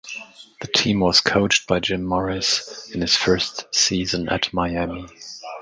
The 0.61 0.65
team 0.67 0.99
was 1.01 1.21
coached 1.21 1.67
by 1.67 1.79
Jim 1.79 2.03
Morris 2.03 2.89
in 2.89 3.01
his 3.01 3.15
first 3.15 3.65
season 3.71 4.29
at 4.29 4.51
Miami. 4.51 5.05